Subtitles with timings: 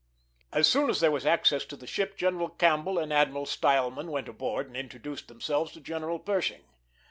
[0.51, 4.27] As soon as there was access to the ship General Campbell and Admiral Stileman went
[4.27, 6.63] aboard and introduced themselves to General Pershing.